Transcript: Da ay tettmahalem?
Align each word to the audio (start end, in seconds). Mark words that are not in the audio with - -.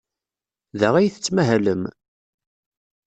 Da 0.79 0.89
ay 0.95 1.07
tettmahalem? 1.09 1.83